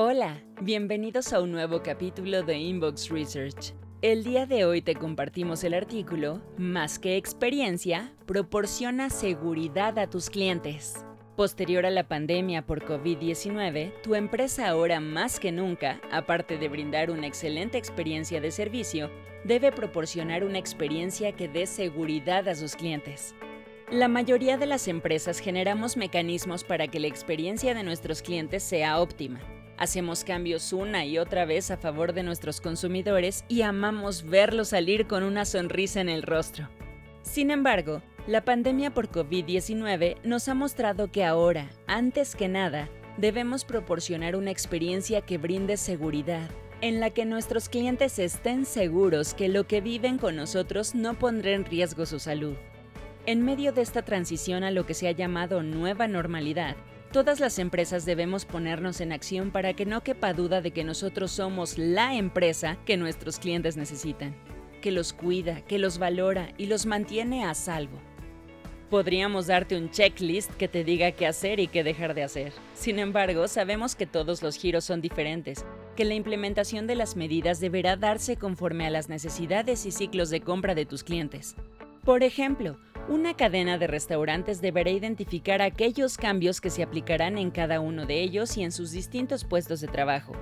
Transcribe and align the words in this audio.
Hola, 0.00 0.40
bienvenidos 0.60 1.32
a 1.32 1.40
un 1.40 1.50
nuevo 1.50 1.82
capítulo 1.82 2.44
de 2.44 2.56
Inbox 2.56 3.08
Research. 3.08 3.74
El 4.00 4.22
día 4.22 4.46
de 4.46 4.64
hoy 4.64 4.80
te 4.80 4.94
compartimos 4.94 5.64
el 5.64 5.74
artículo 5.74 6.40
Más 6.56 7.00
que 7.00 7.16
experiencia, 7.16 8.12
proporciona 8.24 9.10
seguridad 9.10 9.98
a 9.98 10.08
tus 10.08 10.30
clientes. 10.30 11.04
Posterior 11.34 11.84
a 11.84 11.90
la 11.90 12.06
pandemia 12.06 12.64
por 12.64 12.84
COVID-19, 12.84 13.92
tu 14.00 14.14
empresa 14.14 14.68
ahora 14.68 15.00
más 15.00 15.40
que 15.40 15.50
nunca, 15.50 16.00
aparte 16.12 16.58
de 16.58 16.68
brindar 16.68 17.10
una 17.10 17.26
excelente 17.26 17.76
experiencia 17.76 18.40
de 18.40 18.52
servicio, 18.52 19.10
debe 19.42 19.72
proporcionar 19.72 20.44
una 20.44 20.58
experiencia 20.58 21.32
que 21.32 21.48
dé 21.48 21.66
seguridad 21.66 22.46
a 22.46 22.54
sus 22.54 22.76
clientes. 22.76 23.34
La 23.90 24.06
mayoría 24.06 24.58
de 24.58 24.66
las 24.66 24.86
empresas 24.86 25.40
generamos 25.40 25.96
mecanismos 25.96 26.62
para 26.62 26.86
que 26.86 27.00
la 27.00 27.08
experiencia 27.08 27.74
de 27.74 27.82
nuestros 27.82 28.22
clientes 28.22 28.62
sea 28.62 29.00
óptima 29.00 29.40
Hacemos 29.78 30.24
cambios 30.24 30.72
una 30.72 31.06
y 31.06 31.18
otra 31.18 31.44
vez 31.44 31.70
a 31.70 31.76
favor 31.76 32.12
de 32.12 32.24
nuestros 32.24 32.60
consumidores 32.60 33.44
y 33.48 33.62
amamos 33.62 34.24
verlos 34.24 34.70
salir 34.70 35.06
con 35.06 35.22
una 35.22 35.44
sonrisa 35.44 36.00
en 36.00 36.08
el 36.08 36.24
rostro. 36.24 36.68
Sin 37.22 37.52
embargo, 37.52 38.02
la 38.26 38.44
pandemia 38.44 38.92
por 38.92 39.08
COVID-19 39.08 40.16
nos 40.24 40.48
ha 40.48 40.54
mostrado 40.54 41.12
que 41.12 41.24
ahora, 41.24 41.70
antes 41.86 42.34
que 42.34 42.48
nada, 42.48 42.88
debemos 43.18 43.64
proporcionar 43.64 44.34
una 44.34 44.50
experiencia 44.50 45.20
que 45.20 45.38
brinde 45.38 45.76
seguridad, 45.76 46.50
en 46.80 46.98
la 46.98 47.10
que 47.10 47.24
nuestros 47.24 47.68
clientes 47.68 48.18
estén 48.18 48.66
seguros 48.66 49.32
que 49.32 49.48
lo 49.48 49.68
que 49.68 49.80
viven 49.80 50.18
con 50.18 50.34
nosotros 50.34 50.96
no 50.96 51.14
pondrá 51.14 51.52
en 51.52 51.64
riesgo 51.64 52.04
su 52.04 52.18
salud. 52.18 52.56
En 53.26 53.44
medio 53.44 53.72
de 53.72 53.82
esta 53.82 54.02
transición 54.02 54.64
a 54.64 54.72
lo 54.72 54.86
que 54.86 54.94
se 54.94 55.06
ha 55.06 55.12
llamado 55.12 55.62
nueva 55.62 56.08
normalidad, 56.08 56.76
Todas 57.12 57.40
las 57.40 57.58
empresas 57.58 58.04
debemos 58.04 58.44
ponernos 58.44 59.00
en 59.00 59.12
acción 59.12 59.50
para 59.50 59.72
que 59.72 59.86
no 59.86 60.02
quepa 60.02 60.34
duda 60.34 60.60
de 60.60 60.72
que 60.72 60.84
nosotros 60.84 61.30
somos 61.30 61.78
la 61.78 62.14
empresa 62.14 62.76
que 62.84 62.98
nuestros 62.98 63.38
clientes 63.38 63.78
necesitan, 63.78 64.36
que 64.82 64.92
los 64.92 65.14
cuida, 65.14 65.62
que 65.62 65.78
los 65.78 65.96
valora 65.96 66.52
y 66.58 66.66
los 66.66 66.84
mantiene 66.84 67.46
a 67.46 67.54
salvo. 67.54 67.98
Podríamos 68.90 69.46
darte 69.46 69.78
un 69.78 69.90
checklist 69.90 70.50
que 70.56 70.68
te 70.68 70.84
diga 70.84 71.12
qué 71.12 71.26
hacer 71.26 71.60
y 71.60 71.68
qué 71.68 71.82
dejar 71.82 72.12
de 72.12 72.24
hacer. 72.24 72.52
Sin 72.74 72.98
embargo, 72.98 73.48
sabemos 73.48 73.94
que 73.94 74.06
todos 74.06 74.42
los 74.42 74.56
giros 74.56 74.84
son 74.84 75.00
diferentes, 75.00 75.64
que 75.96 76.04
la 76.04 76.14
implementación 76.14 76.86
de 76.86 76.94
las 76.94 77.16
medidas 77.16 77.58
deberá 77.58 77.96
darse 77.96 78.36
conforme 78.36 78.86
a 78.86 78.90
las 78.90 79.08
necesidades 79.08 79.86
y 79.86 79.92
ciclos 79.92 80.28
de 80.28 80.42
compra 80.42 80.74
de 80.74 80.84
tus 80.84 81.04
clientes. 81.04 81.56
Por 82.04 82.22
ejemplo, 82.22 82.78
una 83.08 83.34
cadena 83.34 83.78
de 83.78 83.86
restaurantes 83.86 84.60
deberá 84.60 84.90
identificar 84.90 85.62
aquellos 85.62 86.18
cambios 86.18 86.60
que 86.60 86.68
se 86.68 86.82
aplicarán 86.82 87.38
en 87.38 87.50
cada 87.50 87.80
uno 87.80 88.04
de 88.04 88.20
ellos 88.20 88.56
y 88.58 88.62
en 88.62 88.70
sus 88.70 88.90
distintos 88.90 89.44
puestos 89.44 89.80
de 89.80 89.88
trabajo, 89.88 90.34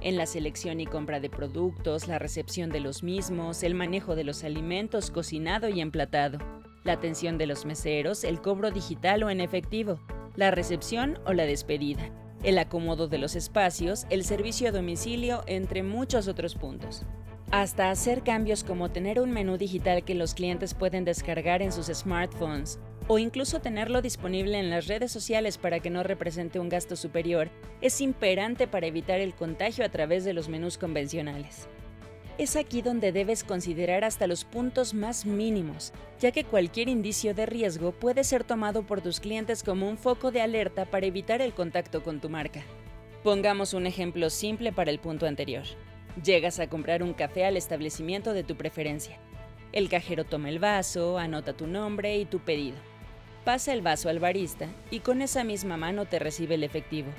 en 0.00 0.16
la 0.16 0.26
selección 0.26 0.80
y 0.80 0.86
compra 0.86 1.18
de 1.18 1.28
productos, 1.28 2.06
la 2.06 2.20
recepción 2.20 2.70
de 2.70 2.78
los 2.78 3.02
mismos, 3.02 3.64
el 3.64 3.74
manejo 3.74 4.14
de 4.14 4.22
los 4.22 4.44
alimentos 4.44 5.10
cocinado 5.10 5.68
y 5.68 5.80
emplatado, 5.80 6.38
la 6.84 6.92
atención 6.92 7.38
de 7.38 7.46
los 7.46 7.66
meseros, 7.66 8.22
el 8.22 8.40
cobro 8.40 8.70
digital 8.70 9.24
o 9.24 9.30
en 9.30 9.40
efectivo, 9.40 9.98
la 10.36 10.52
recepción 10.52 11.18
o 11.26 11.32
la 11.32 11.44
despedida, 11.44 12.08
el 12.44 12.56
acomodo 12.58 13.08
de 13.08 13.18
los 13.18 13.34
espacios, 13.34 14.06
el 14.10 14.22
servicio 14.24 14.68
a 14.68 14.72
domicilio, 14.72 15.42
entre 15.46 15.82
muchos 15.82 16.28
otros 16.28 16.54
puntos 16.54 17.04
hasta 17.52 17.90
hacer 17.90 18.22
cambios 18.22 18.64
como 18.64 18.90
tener 18.90 19.20
un 19.20 19.30
menú 19.30 19.58
digital 19.58 20.04
que 20.04 20.14
los 20.14 20.32
clientes 20.32 20.72
pueden 20.72 21.04
descargar 21.04 21.60
en 21.60 21.70
sus 21.70 21.88
smartphones 21.88 22.78
o 23.08 23.18
incluso 23.18 23.60
tenerlo 23.60 24.00
disponible 24.00 24.58
en 24.58 24.70
las 24.70 24.86
redes 24.86 25.12
sociales 25.12 25.58
para 25.58 25.78
que 25.78 25.90
no 25.90 26.02
represente 26.02 26.58
un 26.58 26.70
gasto 26.70 26.96
superior, 26.96 27.50
es 27.82 28.00
imperante 28.00 28.66
para 28.66 28.86
evitar 28.86 29.20
el 29.20 29.34
contagio 29.34 29.84
a 29.84 29.90
través 29.90 30.24
de 30.24 30.32
los 30.32 30.48
menús 30.48 30.78
convencionales. 30.78 31.68
Es 32.38 32.56
aquí 32.56 32.80
donde 32.80 33.12
debes 33.12 33.44
considerar 33.44 34.02
hasta 34.02 34.26
los 34.26 34.44
puntos 34.44 34.94
más 34.94 35.26
mínimos, 35.26 35.92
ya 36.20 36.32
que 36.32 36.44
cualquier 36.44 36.88
indicio 36.88 37.34
de 37.34 37.44
riesgo 37.44 37.92
puede 37.92 38.24
ser 38.24 38.44
tomado 38.44 38.86
por 38.86 39.02
tus 39.02 39.20
clientes 39.20 39.62
como 39.62 39.90
un 39.90 39.98
foco 39.98 40.30
de 40.30 40.40
alerta 40.40 40.86
para 40.86 41.04
evitar 41.04 41.42
el 41.42 41.52
contacto 41.52 42.02
con 42.02 42.18
tu 42.18 42.30
marca. 42.30 42.62
Pongamos 43.22 43.74
un 43.74 43.86
ejemplo 43.86 44.30
simple 44.30 44.72
para 44.72 44.90
el 44.90 44.98
punto 44.98 45.26
anterior. 45.26 45.64
Llegas 46.22 46.60
a 46.60 46.68
comprar 46.68 47.02
un 47.02 47.14
café 47.14 47.46
al 47.46 47.56
establecimiento 47.56 48.34
de 48.34 48.44
tu 48.44 48.56
preferencia. 48.56 49.18
El 49.72 49.88
cajero 49.88 50.24
toma 50.24 50.50
el 50.50 50.58
vaso, 50.58 51.16
anota 51.16 51.54
tu 51.54 51.66
nombre 51.66 52.18
y 52.18 52.26
tu 52.26 52.40
pedido. 52.40 52.76
Pasa 53.44 53.72
el 53.72 53.80
vaso 53.80 54.10
al 54.10 54.18
barista 54.18 54.68
y 54.90 55.00
con 55.00 55.22
esa 55.22 55.42
misma 55.42 55.78
mano 55.78 56.04
te 56.04 56.18
recibe 56.18 56.56
el 56.56 56.64
efectivo. 56.64 57.10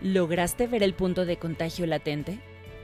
¿Lograste 0.00 0.68
ver 0.68 0.84
el 0.84 0.94
punto 0.94 1.26
de 1.26 1.36
contagio 1.36 1.84
latente? 1.86 2.38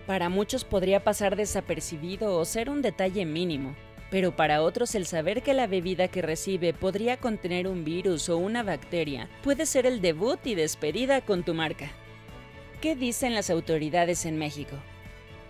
Para 0.06 0.28
muchos 0.28 0.65
podría 0.65 1.04
pasar 1.04 1.37
desapercibido 1.37 2.36
o 2.36 2.44
ser 2.44 2.69
un 2.69 2.82
detalle 2.82 3.25
mínimo, 3.25 3.76
pero 4.10 4.34
para 4.34 4.60
otros 4.62 4.97
el 4.97 5.06
saber 5.06 5.42
que 5.42 5.54
la 5.54 5.69
bebida 5.69 6.09
que 6.09 6.21
recibe 6.21 6.75
podría 6.75 7.16
contener 7.16 7.69
un 7.69 7.84
virus 7.84 8.28
o 8.28 8.36
una 8.36 8.65
bacteria 8.65 9.31
puede 9.44 9.65
ser 9.65 9.86
el 9.86 10.00
debut 10.00 10.44
y 10.44 10.56
despedida 10.56 11.21
con 11.21 11.44
tu 11.44 11.54
marca. 11.54 11.91
¿Qué 12.81 12.97
dicen 12.97 13.32
las 13.32 13.48
autoridades 13.48 14.26
en 14.26 14.36
México? 14.36 14.76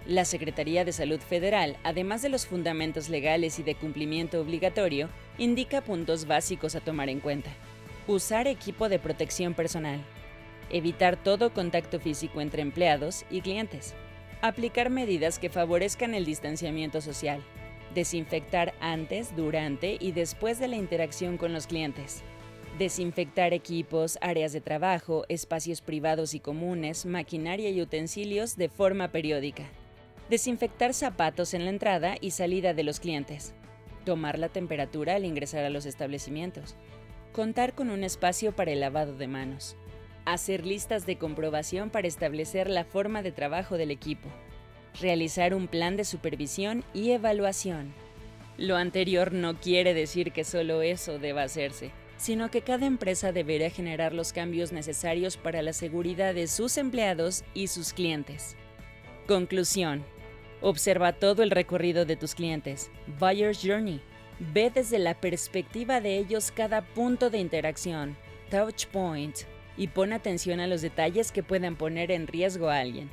La 0.07 0.27
Secretaría 0.27 0.85
de 0.85 0.93
Salud 0.93 1.19
Federal, 1.19 1.79
además 1.83 2.21
de 2.21 2.29
los 2.29 2.45
fundamentos 2.45 3.09
legales 3.09 3.59
y 3.59 3.63
de 3.63 3.75
cumplimiento 3.75 4.39
obligatorio, 4.39 5.09
indica 5.39 5.81
puntos 5.81 6.27
básicos 6.27 6.75
a 6.75 6.81
tomar 6.81 7.09
en 7.09 7.21
cuenta. 7.21 7.51
Usar 8.07 8.47
equipo 8.47 8.91
de 8.91 8.99
protección 8.99 9.55
personal. 9.55 10.05
Evitar 10.69 11.17
todo 11.17 11.55
contacto 11.55 12.01
físico 12.01 12.43
entre 12.43 12.61
empleados 12.61 13.25
y 13.31 13.41
clientes. 13.41 13.95
Aplicar 14.43 14.91
medidas 14.91 15.39
que 15.39 15.49
favorezcan 15.49 16.13
el 16.13 16.27
distanciamiento 16.27 17.01
social. 17.01 17.43
Desinfectar 17.95 18.75
antes, 18.81 19.35
durante 19.35 19.97
y 19.99 20.13
después 20.13 20.59
de 20.59 20.69
la 20.69 20.77
interacción 20.77 21.39
con 21.39 21.55
los 21.55 21.67
clientes. 21.67 22.23
Desinfectar 22.79 23.55
equipos, 23.55 24.19
áreas 24.21 24.53
de 24.53 24.61
trabajo, 24.61 25.25
espacios 25.31 25.81
privados 25.81 26.35
y 26.35 26.41
comunes, 26.41 27.07
maquinaria 27.07 27.71
y 27.71 27.81
utensilios 27.81 28.57
de 28.57 28.69
forma 28.69 29.09
periódica. 29.09 29.65
Desinfectar 30.31 30.95
zapatos 30.95 31.53
en 31.53 31.65
la 31.65 31.71
entrada 31.71 32.15
y 32.19 32.31
salida 32.31 32.73
de 32.73 32.83
los 32.83 32.99
clientes. 32.99 33.53
Tomar 34.07 34.39
la 34.39 34.49
temperatura 34.49 35.17
al 35.17 35.27
ingresar 35.27 35.65
a 35.65 35.71
los 35.71 35.85
establecimientos. 35.85 36.77
Contar 37.33 37.75
con 37.75 37.91
un 37.91 38.05
espacio 38.05 38.53
para 38.53 38.73
el 38.73 38.81
lavado 38.81 39.15
de 39.15 39.29
manos. 39.29 39.77
Hacer 40.25 40.65
listas 40.65 41.05
de 41.05 41.19
comprobación 41.19 41.91
para 41.91 42.09
establecer 42.09 42.71
la 42.71 42.85
forma 42.85 43.23
de 43.23 43.33
trabajo 43.33 43.77
del 43.77 43.91
equipo. 43.91 44.31
Realizar 44.99 45.53
un 45.53 45.69
plan 45.69 45.95
de 45.99 46.05
supervisión 46.05 46.85
y 46.95 47.11
evaluación. 47.11 47.93
Lo 48.57 48.77
anterior 48.77 49.33
no 49.33 49.61
quiere 49.61 49.93
decir 49.93 50.33
que 50.33 50.45
solo 50.45 50.81
eso 50.81 51.19
deba 51.19 51.43
hacerse, 51.43 51.91
sino 52.17 52.51
que 52.51 52.63
cada 52.63 52.87
empresa 52.87 53.33
deberá 53.33 53.69
generar 53.69 54.15
los 54.15 54.33
cambios 54.33 54.73
necesarios 54.73 55.37
para 55.37 55.61
la 55.61 55.75
seguridad 55.75 56.33
de 56.33 56.47
sus 56.47 56.79
empleados 56.79 57.45
y 57.53 57.67
sus 57.67 57.93
clientes. 57.93 58.57
Conclusión. 59.27 60.14
Observa 60.65 61.13
todo 61.13 61.43
el 61.43 61.51
recorrido 61.51 62.07
de 62.07 62.17
tus 62.17 62.35
clientes. 62.35 62.91
Buyer's 63.21 63.61
Journey. 63.63 64.01
Ve 64.39 64.71
desde 64.71 64.99
la 64.99 65.13
perspectiva 65.13 66.01
de 66.01 66.17
ellos 66.17 66.51
cada 66.51 66.81
punto 66.81 67.29
de 67.29 67.37
interacción, 67.37 68.17
touch 68.51 68.87
point, 68.87 69.37
y 69.77 69.89
pon 69.89 70.15
atención 70.15 70.61
a 70.61 70.67
los 70.67 70.81
detalles 70.81 71.33
que 71.33 71.43
puedan 71.43 71.77
poner 71.77 72.11
en 72.11 72.27
riesgo 72.27 72.71
a 72.71 72.79
alguien. 72.79 73.11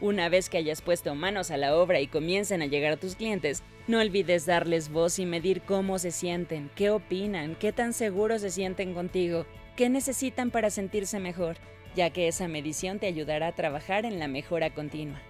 Una 0.00 0.28
vez 0.28 0.48
que 0.48 0.56
hayas 0.56 0.82
puesto 0.82 1.16
manos 1.16 1.50
a 1.50 1.56
la 1.56 1.76
obra 1.76 1.98
y 1.98 2.06
comiencen 2.06 2.62
a 2.62 2.66
llegar 2.66 2.92
a 2.92 2.96
tus 2.96 3.16
clientes, 3.16 3.64
no 3.88 3.98
olvides 3.98 4.46
darles 4.46 4.88
voz 4.88 5.18
y 5.18 5.26
medir 5.26 5.62
cómo 5.62 5.98
se 5.98 6.12
sienten, 6.12 6.70
qué 6.76 6.90
opinan, 6.90 7.56
qué 7.56 7.72
tan 7.72 7.92
seguros 7.92 8.42
se 8.42 8.52
sienten 8.52 8.94
contigo, 8.94 9.46
qué 9.74 9.88
necesitan 9.88 10.52
para 10.52 10.70
sentirse 10.70 11.18
mejor, 11.18 11.56
ya 11.96 12.10
que 12.10 12.28
esa 12.28 12.46
medición 12.46 13.00
te 13.00 13.08
ayudará 13.08 13.48
a 13.48 13.56
trabajar 13.56 14.04
en 14.04 14.20
la 14.20 14.28
mejora 14.28 14.70
continua. 14.70 15.20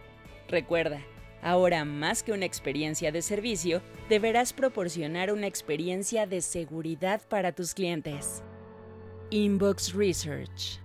Recuerda, 0.46 1.00
Ahora, 1.44 1.84
más 1.84 2.22
que 2.22 2.32
una 2.32 2.46
experiencia 2.46 3.12
de 3.12 3.20
servicio, 3.20 3.82
deberás 4.08 4.54
proporcionar 4.54 5.30
una 5.30 5.46
experiencia 5.46 6.26
de 6.26 6.40
seguridad 6.40 7.20
para 7.28 7.52
tus 7.52 7.74
clientes. 7.74 8.42
Inbox 9.28 9.92
Research 9.92 10.80